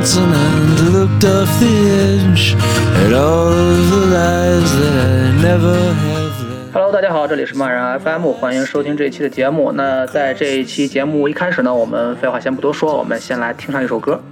[0.00, 2.54] mountain and looked off the edge
[3.04, 6.72] at all of the lies that I never have lived.
[6.72, 9.72] Hello，大家好，这里是漫人 FM，欢迎收听这一期的节目。
[9.72, 14.22] 那在这一期节目一开始呢，我们废话先不多说，我们先来听上一首歌。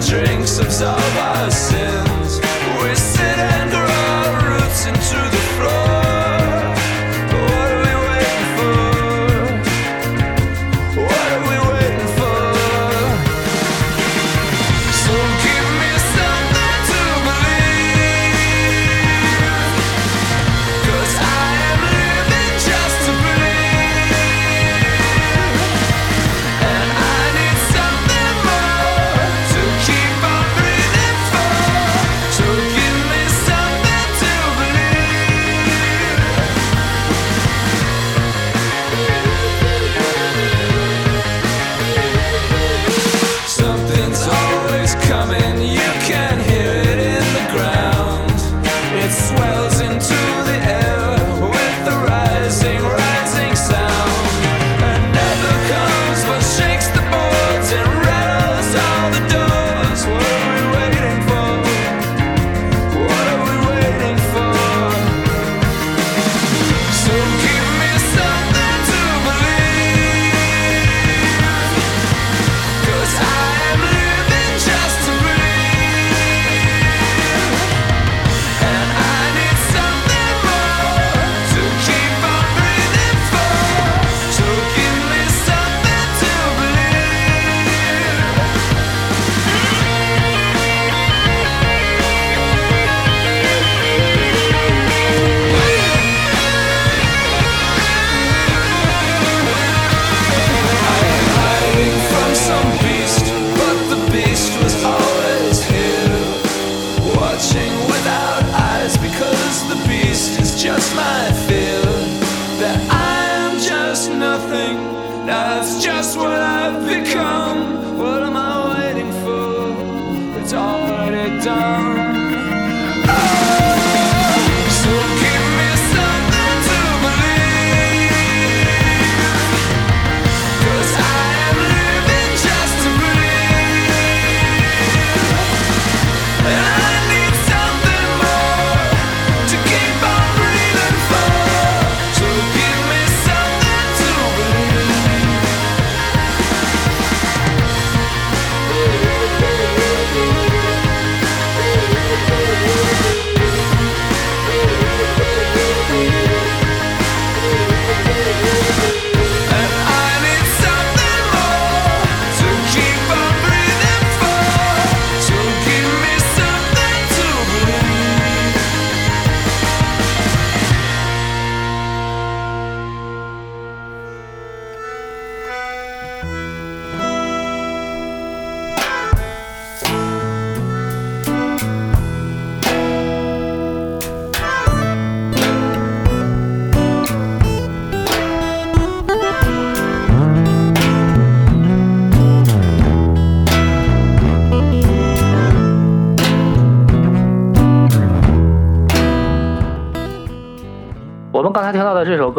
[0.00, 1.29] drinks of Zava.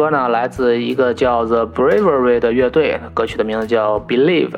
[0.02, 4.50] 歌呢，来自一个叫 The Bravery 的乐队，歌曲的名字叫 Believe。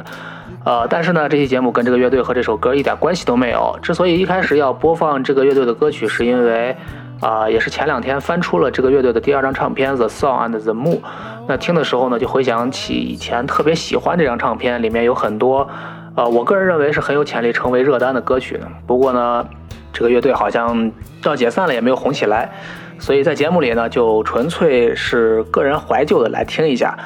[0.64, 3.78] 呃，但是呢，这期节目跟这个乐队和这首歌一点关系都没有。
[3.82, 6.74] 之所以一开始要播放这个乐队的歌曲，是因为
[7.20, 10.96] 啊、也是前两天翻出了这个乐队的第二张唱片《The Song and the Moon》。
[11.46, 15.68] 那听的时候呢，就回想起以前特别喜欢这张唱片，里面有很多，
[16.16, 18.58] 呃，我个人认为是很有潜力成为热单的歌曲。
[18.86, 19.46] 不过呢，
[19.92, 20.90] 这个乐队好像
[21.24, 22.50] 要解散了，也没有红起来。
[22.98, 26.96] 所以在节目里呢，就纯粹是个人怀旧的来听一下。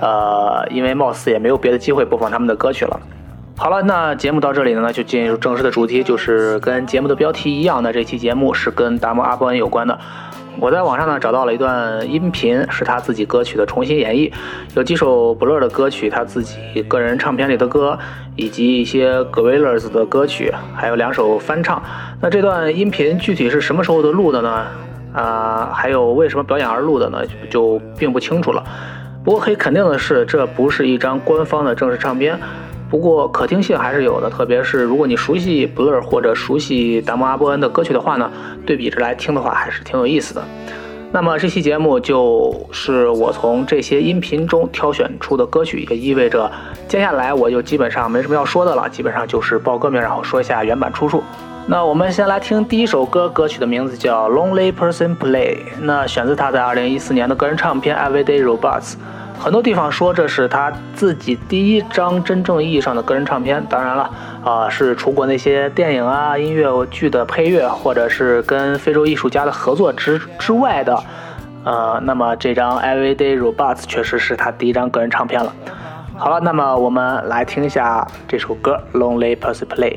[0.00, 3.00] 呃，因为貌似也没有别的机会播放他们的歌曲了。
[3.56, 9.98] 好了，那节目到这里呢，就进入正式的主题，就是跟节目的标题一样的，这期节目是跟达摩阿波恩有关的。
[10.58, 14.30] 我在网上呢找到了一段音频，是他自己歌曲的重新演绎，
[14.74, 17.98] 有几首 Blur 的歌曲，他自己个人唱片里的歌，
[18.36, 21.82] 以及一些 Gorillaz 的歌曲，还有两首翻唱。
[22.20, 24.66] 那这段音频具体是什么时候的录的呢？
[25.16, 27.22] 啊，还有为什么表演而录的呢？
[27.48, 28.62] 就并不清楚了。
[29.24, 32.38] 不过可以肯定的是，这不是一张官方的正式唱片。
[32.88, 38.30] 不过可听性还是有的，特别是如果你熟悉 Blur 或者熟悉达摩阿波恩的歌曲的话呢，
[38.64, 40.42] 对比着来听的话还是挺有意思的。
[41.10, 46.50] 那么这期节目就是我从这些音频中挑选出的歌曲，也意味着
[46.86, 51.22] 接下来我就基本上没什么要说的了，基本上就是报歌名，然后说一下原版出处。
[51.68, 58.92] 那我们先来听第一首歌，歌曲的名字叫《Lonely Person Play》，那选自他在2014年的个人唱片《Everyday Robots》。
[59.36, 64.10] 很多地方说这是他自己第一张真正意义上的个人唱片，当然了，
[64.44, 70.96] 啊，是除过那些电影啊、音乐剧的配乐，或者是跟非洲艺术家的合作之之外的，
[71.64, 75.52] 呃，那么这张 Everyday Robots 确实是他第一张个人唱片了。
[76.16, 79.90] 好了，那么我们来听一下这首歌《Lonely Person Play》。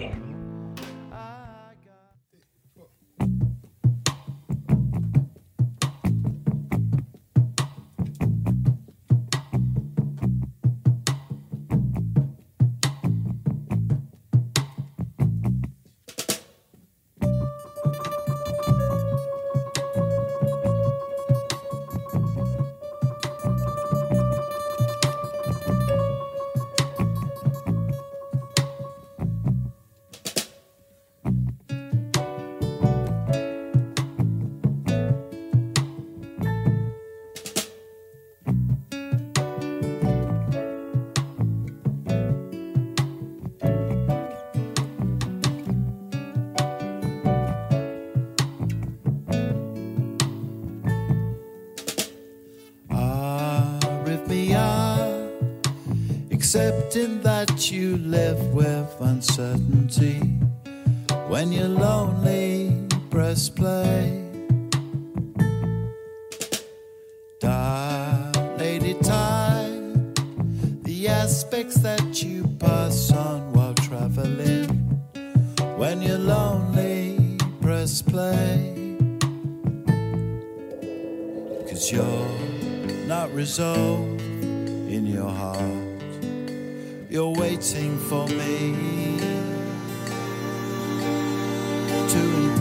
[61.30, 62.76] When you're lonely,
[63.12, 64.26] press play.
[68.58, 70.14] Lady time,
[70.84, 74.68] the aspects that you pass on while traveling.
[75.78, 78.98] When you're lonely, press play.
[81.70, 85.90] Cause you're not resolved in your heart
[87.12, 89.39] you're waiting for me
[92.10, 92.59] to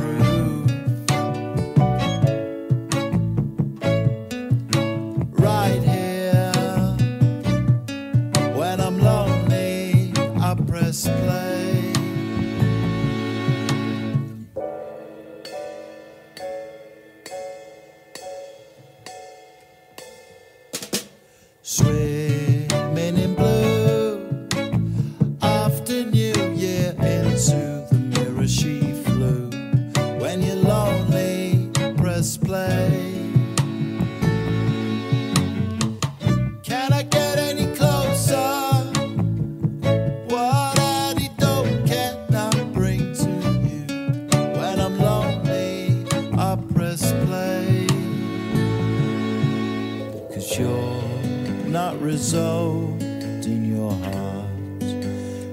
[52.08, 54.82] resolved in your heart.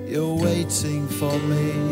[0.08, 1.85] You're waiting for me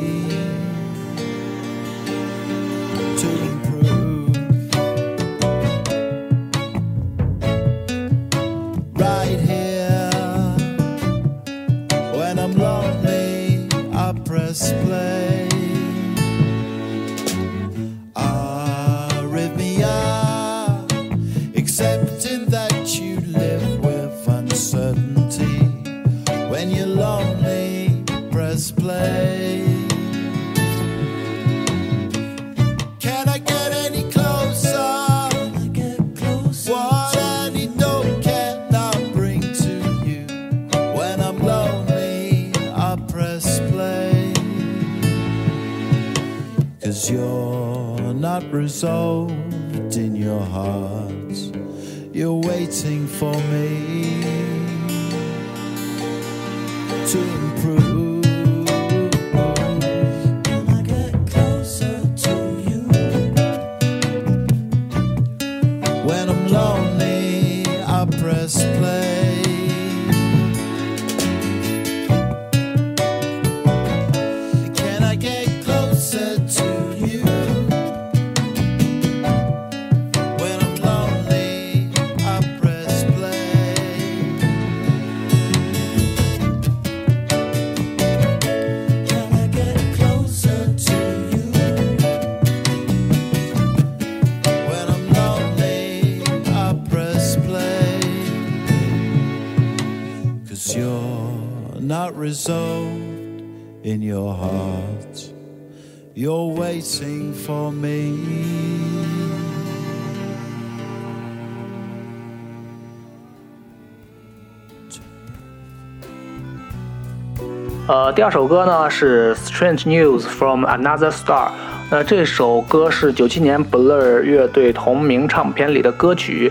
[117.85, 121.47] 呃，第二首歌呢是《Strange News from Another Star》。
[121.91, 126.49] 那这首歌是九七年 Blur 乐队同名唱片里的歌曲。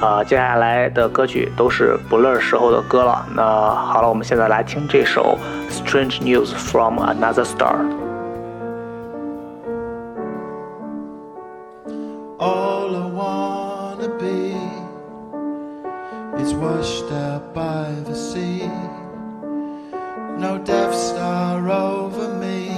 [0.00, 3.24] 啊、接下来的歌曲都是 Blur 时候的歌了。
[3.36, 5.38] 那好了，我们现在来听这首
[5.72, 7.76] 《Strange News from Another Star》。
[12.40, 14.56] All I wanna be
[16.42, 18.68] is washed out by the sea.
[20.42, 22.76] No Death Star over me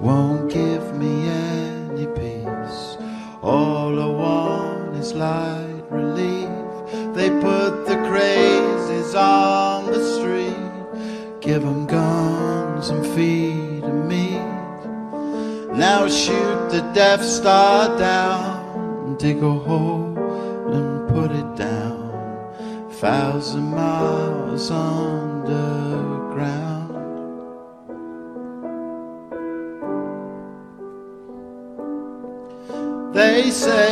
[0.00, 2.96] won't give me any peace.
[3.42, 6.48] All I want is light relief.
[7.14, 10.72] They put the crazies on the street,
[11.42, 14.80] give 'em guns and feed 'em meat.
[15.74, 20.14] Now shoot the Death Star down, and dig a hole
[20.76, 22.08] and put it down,
[23.04, 24.70] thousand miles
[26.38, 26.94] underground.
[33.14, 33.85] They say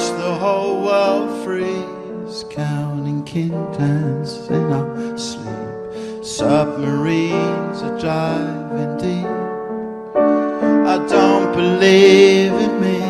[0.00, 6.24] watch the whole world freeze, counting kintans in our sleep.
[6.24, 9.26] Submarines are driving deep.
[10.94, 13.00] I don't believe in me.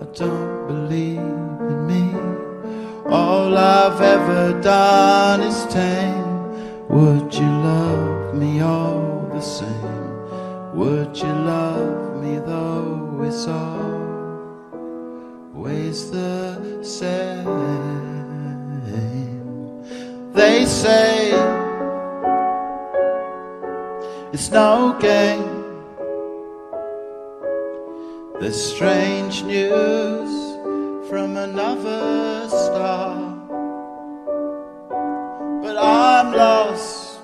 [0.00, 2.04] I don't believe in me.
[3.06, 6.88] All I've ever done is tame.
[6.88, 10.74] Would you love me all the same?
[10.74, 13.46] Would you love me though it's
[15.60, 17.44] always the same?
[20.32, 21.32] They say
[24.32, 25.44] it's no game.
[28.40, 30.32] There's strange news
[31.10, 33.16] from another star.
[35.62, 37.20] But I'm lost.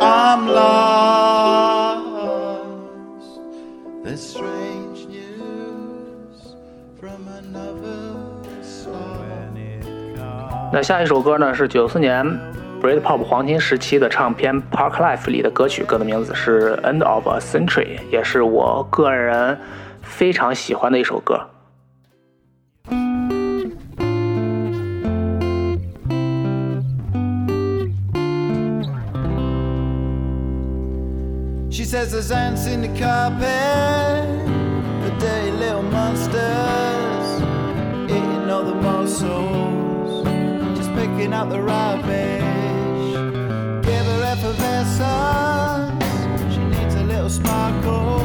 [0.00, 1.29] I'm lost.
[10.72, 12.24] 那下一首歌呢是九四年
[12.80, 19.58] Britpop 黄金时期的唱片《Park Life》里的歌曲，歌的名字是《End of a Century》，也是我个人
[20.02, 21.48] 非常喜欢的一首歌。
[31.70, 34.19] She says there's ants in the carpet,
[39.22, 40.26] morsels,
[40.76, 42.40] just picking out the rubbish.
[43.86, 46.04] Give her effervescence,
[46.54, 48.19] she needs a little sparkle.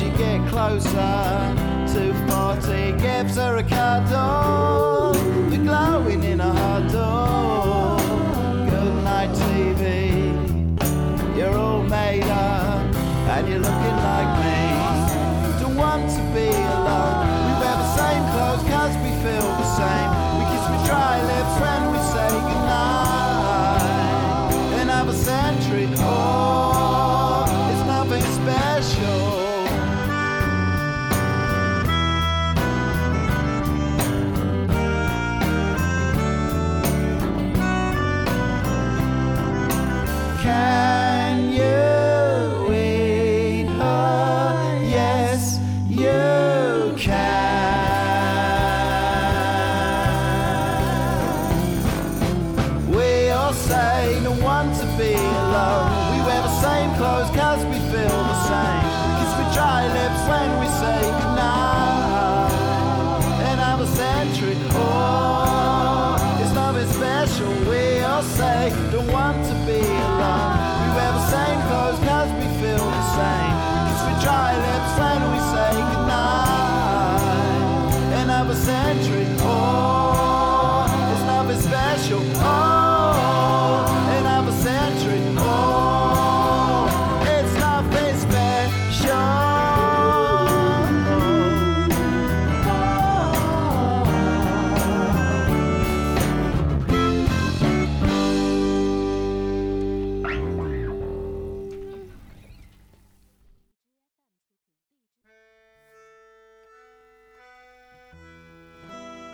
[0.00, 1.54] As you get closer.
[1.92, 4.49] To 40 gives her a cuddle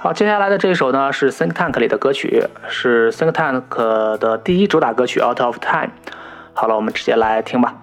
[0.07, 5.87] 好，接下来的这一首呢是 Think Tank 里的歌曲，是 Think Tank 的第一主打歌曲《Out of Time》。
[6.55, 7.75] 好了，我们直接来听吧。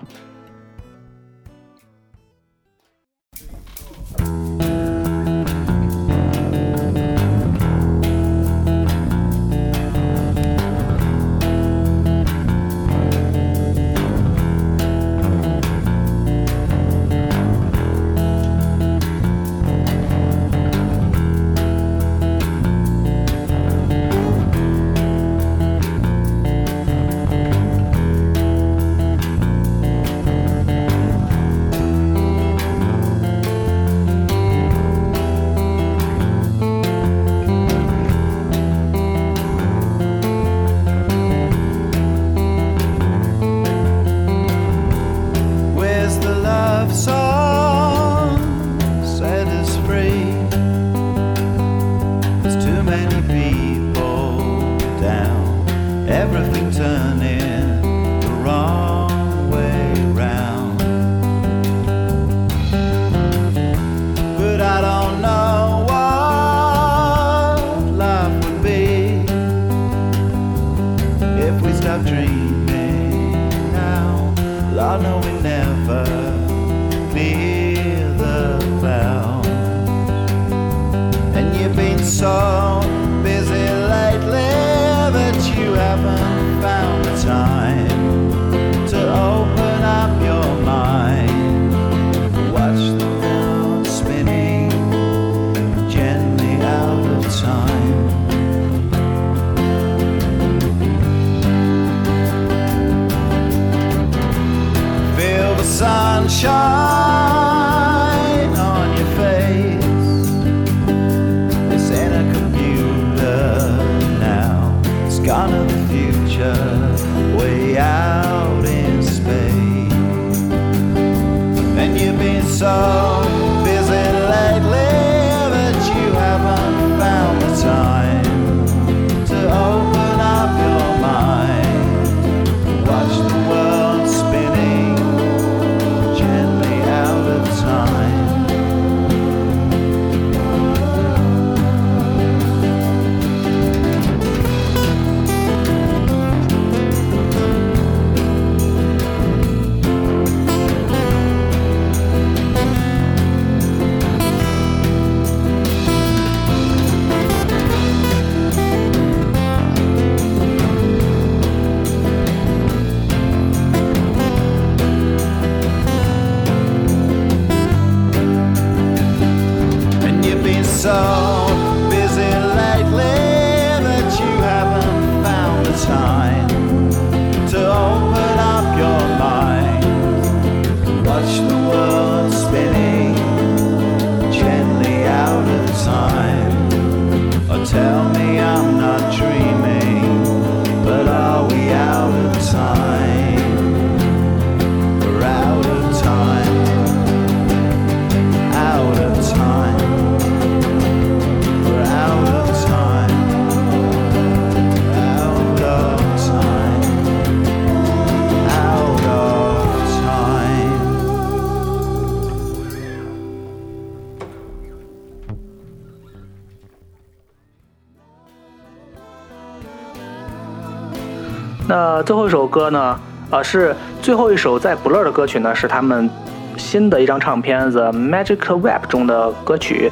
[222.06, 223.00] 最后一首歌呢？
[223.32, 226.10] 呃，是最后一首在 Blur 的歌曲呢，是他们
[226.58, 229.92] 新的一张唱片《The Magic Web》中的歌曲。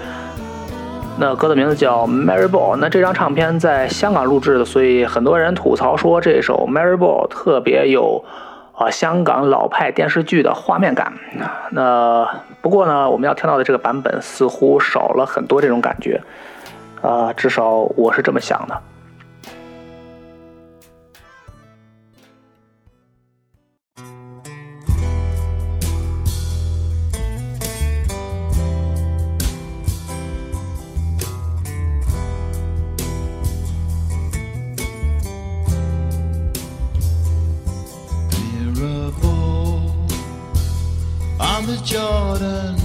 [1.17, 2.74] 那歌的名字叫《Mary Ball》。
[2.76, 8.24] 那这张唱片在香港录制的，所以很多人吐槽说这首《Mary Ball》特别有
[8.74, 11.13] 啊、香港老派电视剧的画面感。
[11.71, 12.28] 那
[12.62, 16.21] 不过呢，我们要听到的这个版本似乎少了很多这种感觉。
[17.02, 18.78] 啊、至少我是这么想的。
[41.91, 42.81] Jordan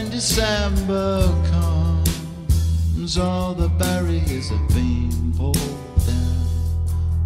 [0.00, 3.18] when December comes.
[3.18, 5.56] All the barriers have been pulled
[6.06, 6.46] down.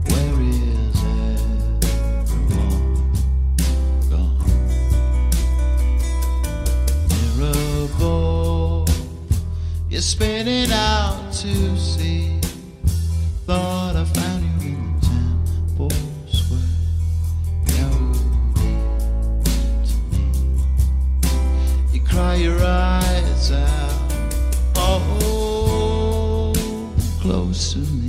[0.09, 0.97] Where is
[2.23, 3.13] everyone
[4.11, 4.39] gone?
[7.37, 8.89] Mirable,
[9.91, 12.44] you're spinning out to sea.
[27.55, 28.04] Close to me,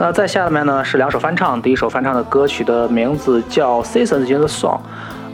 [0.00, 4.76] 那在下面呢是两首翻唱，第一首翻唱的歌曲的名字叫《Seasons in the Song》，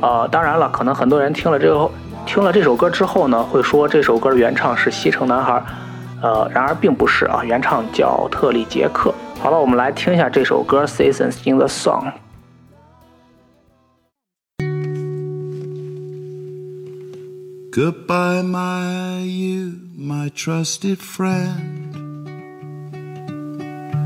[0.00, 1.90] 呃，当然了，可能很多人听了这个
[2.24, 5.62] 听了这首歌之后呢，会说这首歌原唱是西城男孩，
[6.22, 9.12] 呃，然而并不是啊，原唱叫特里杰克。
[9.38, 12.06] 好了，我们来听一下这首歌《Seasons in the Song》。
[17.70, 21.83] Goodbye, my you, my trusted friend.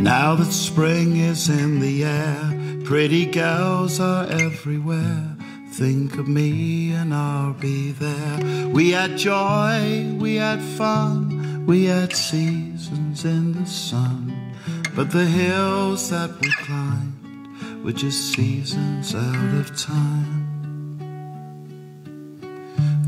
[0.00, 5.36] Now that spring is in the air, pretty girls are everywhere.
[5.72, 8.68] Think of me and I'll be there.
[8.68, 14.54] We had joy, we had fun, we had seasons in the sun.
[14.94, 20.48] But the hills that we climbed were just seasons out of time.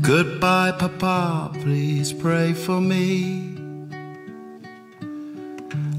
[0.01, 3.50] Goodbye, Papa, please pray for me.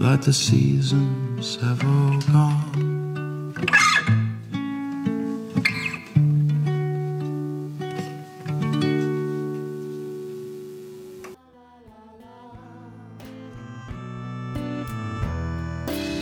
[0.00, 2.54] like the seasons have all gone.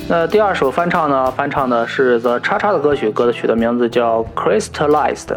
[0.08, 5.36] 《那第二首翻唱呢，翻唱的是 The 叉叉的歌曲，歌曲的名字叫 Crystallized。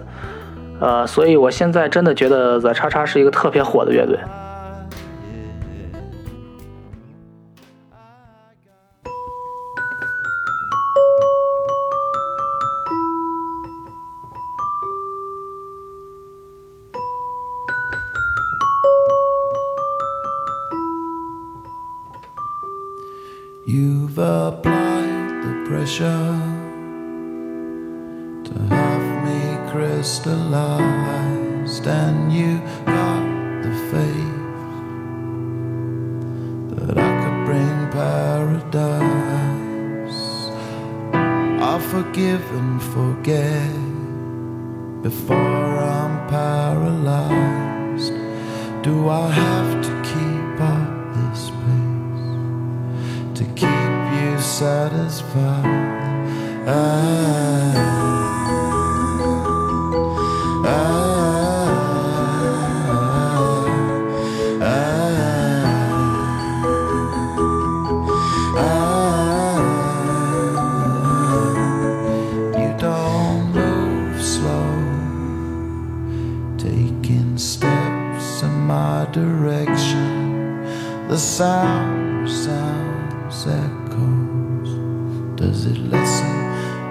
[0.80, 4.18] 呃，所以我现在真的觉得 The 叉叉是一个特别火的乐队。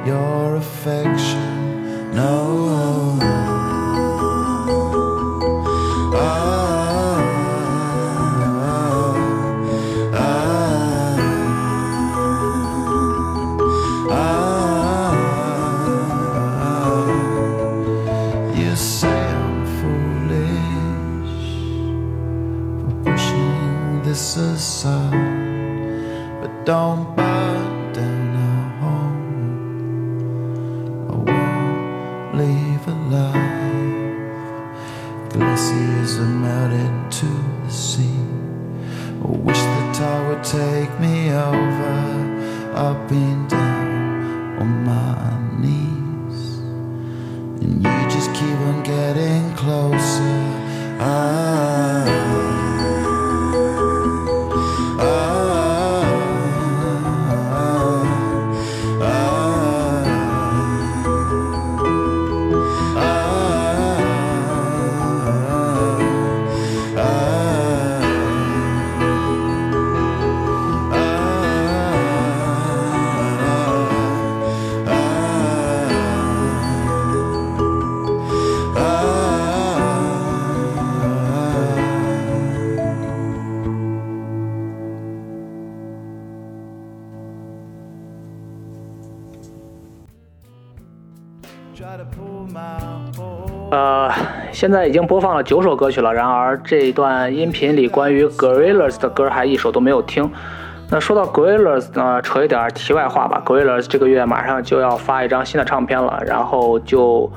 [0.08, 2.14] Your affection?
[2.14, 2.77] No.
[94.58, 100.28] 现在已经播放了九首歌曲了，然而这一段音频里关于 Gorillaz 的歌还一首都没有听。
[100.90, 103.40] 那说到 Gorillaz 呢，扯一点题外话吧。
[103.46, 107.30] Gorillaz 这个月马上就要发一张新的唱片了，然后就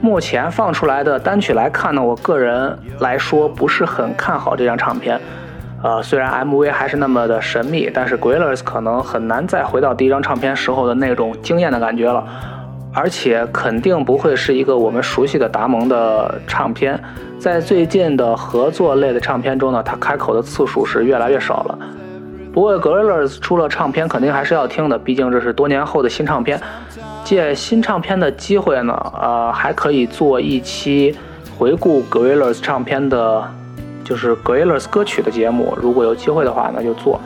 [0.00, 5.20] 目前放出来的单曲来看呢，我个人来说不是很看好这张唱片。
[5.80, 12.26] 呃，虽然 MV 还是那么的神秘，但是 Gorillaz 可能很难再回到第一张唱片时候的那种惊艳的感觉了。
[12.94, 17.02] 而且肯定不会是一个我们熟悉的达蒙的唱片。
[17.38, 21.78] 在最近的合作类的唱片中呢，他开口的次数是越来越少了。
[22.52, 26.60] 不过 Gorillaz 出了唱片，肯定还是要听的，毕竟这是多年后的新唱片。
[27.24, 31.16] 借新唱片的机会呢，呃，还可以做一期
[31.56, 33.42] 回顾 Gorillaz 唱片的，
[34.04, 35.72] 就是 Gorillaz 歌曲的节目。
[35.80, 37.18] 如果有机会的话，那就做。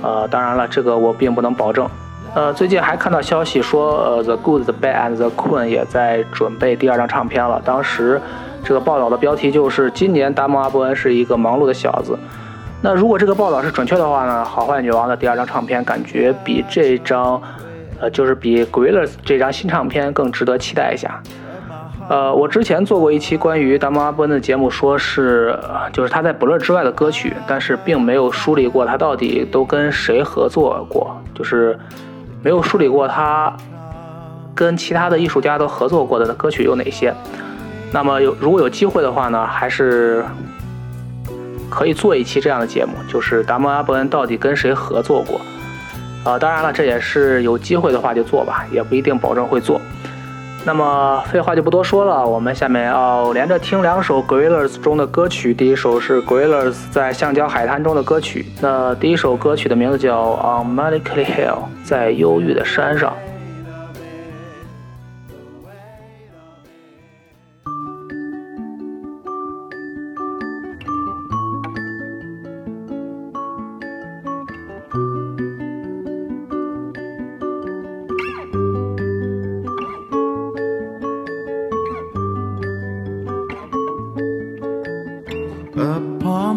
[0.00, 1.88] 呃，当然了，这个我并不能保证。
[2.34, 7.60] 呃，最近还看到消息说，呃，The Good, The Bad and The Queen 也在准备第二张唱片了。
[7.62, 8.18] 当时
[8.64, 12.18] 这个报道的标题就是“今年达蒙阿伯恩是一个忙碌的小子”。
[12.80, 17.40] 那如果这个报道是准确的话呢，好坏女王的第二张唱片感觉比这张，
[18.00, 21.22] 呃，就是比 Gorillas 这张新唱片更值得期待一下。
[22.08, 25.56] 呃，我之前做过一期关于达蒙阿伯恩的节目，说是
[25.92, 31.78] 就是他在不乐之外的歌曲，但是并没有梳理过他到底都跟谁合作过，就是
[32.42, 33.52] 没有梳理过他
[34.54, 37.14] 跟其他的艺术家都合作过的歌曲有哪些。
[37.92, 40.24] 那么有如果有机会的话呢，还是
[41.70, 45.40] 可以做一期这样的节目，就是达摩阿伯恩到底跟谁合作过？
[46.24, 49.80] 啊、当然了，这也是有机会的话就做吧，也不一定保证会做。
[50.64, 55.52] 那么废话就不多说了，我们下面要连着听两首 gorillas 中的歌曲。
[55.52, 63.12] 第一首是 gorillas 在橡胶海滩中的歌曲，那第一首歌曲的名字叫 On Melancholy Hill，在忧郁的山上。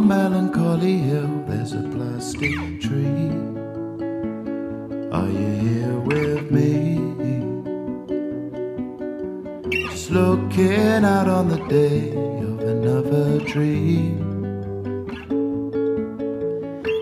[0.06, 3.32] Upon Melancholy Hill, there's a plastic tree.
[5.12, 7.00] Are you here with me?
[9.90, 14.20] Just looking out on the day of another dream.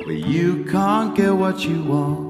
[0.05, 2.22] Where you can't get what you want,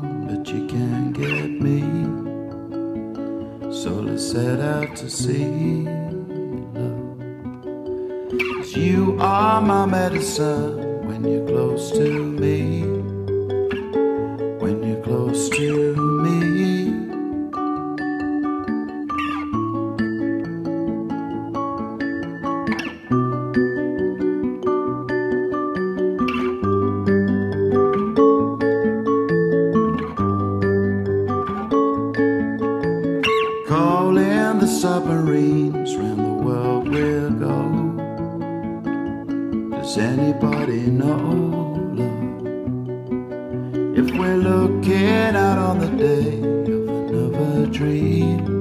[48.13, 48.52] need.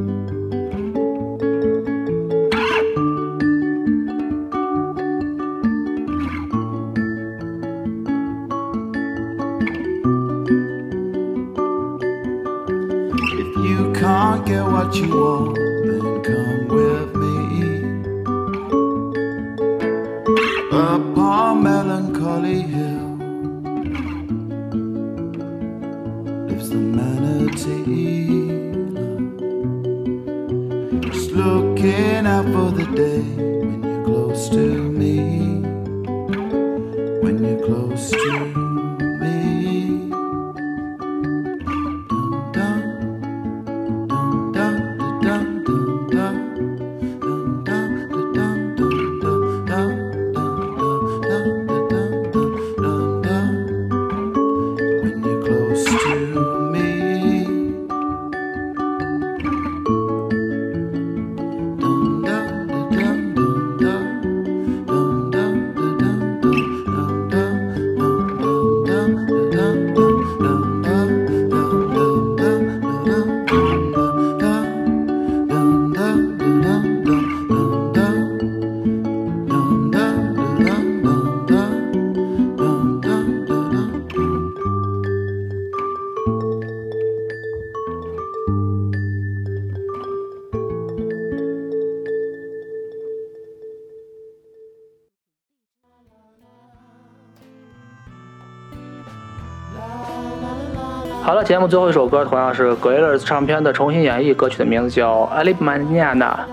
[101.53, 106.47] 节目最后一首歌同样是 Gorillaz 唱片的重新演绎，歌曲的名字叫《a l i b m a n a n a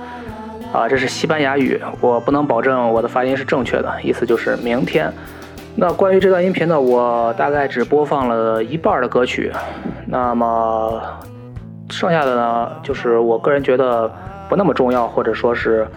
[0.73, 5.09] 啊，这是西班牙语，我不能保证我的发音是正确的，意思就是明天。
[5.77, 9.49] 那关于这段音频呢，我大概只播放了一半的歌曲，
[10.05, 11.01] 那么
[11.89, 14.11] 剩下的呢，就是我个人觉得
[14.49, 15.87] 不那么重要，或者说是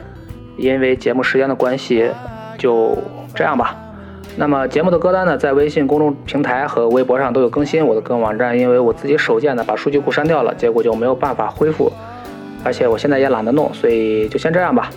[0.57, 2.09] 因为节目时间的关系，
[2.57, 2.97] 就
[3.35, 3.75] 这样吧。
[4.37, 7.87] 那么节目的歌单呢，在微信公众平台和微博上都有更新。
[7.87, 11.93] 我的个人网站因为我自己手贱的把数据库删掉了，结果就没有办法恢复，
[12.65, 14.89] 而且我现在也懒得弄，所以就先这样吧。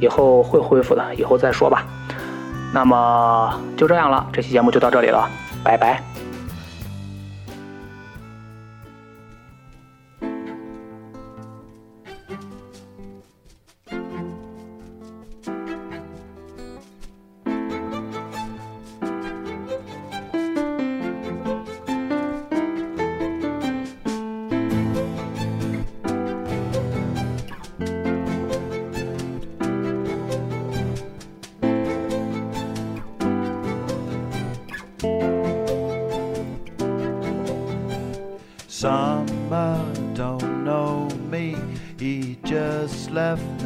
[0.00, 1.84] 以后会恢复的，以后再说吧。
[2.72, 5.28] 那么就这样了，这期节目就到这里了，
[5.62, 6.09] 拜拜。
[43.20, 43.59] Left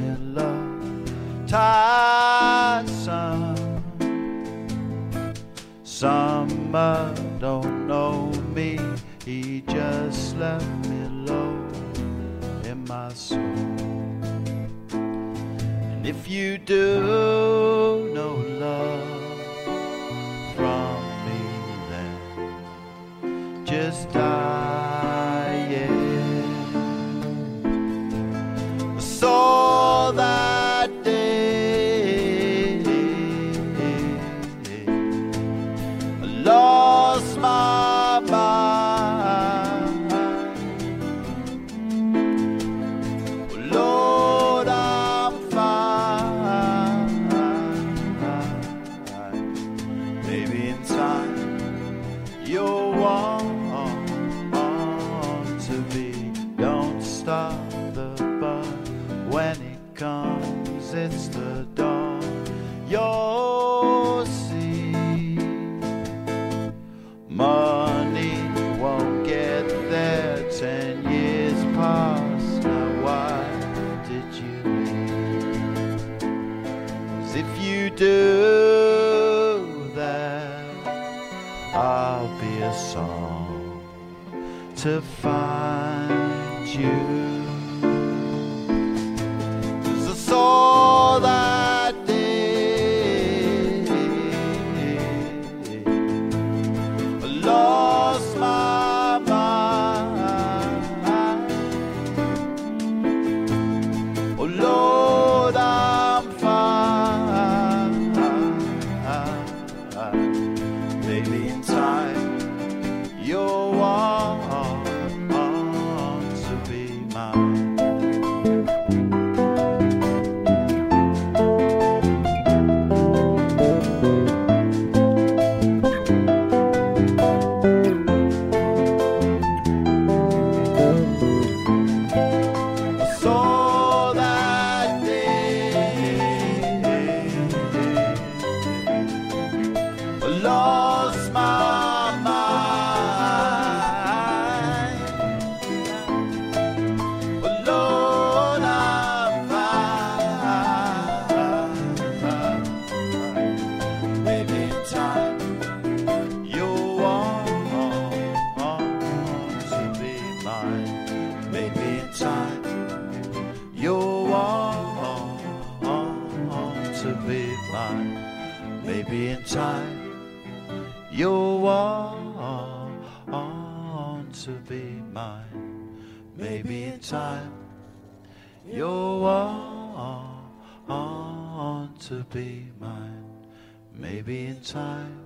[183.97, 185.25] Maybe in time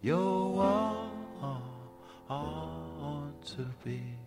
[0.00, 1.12] you'll want
[3.46, 4.17] to be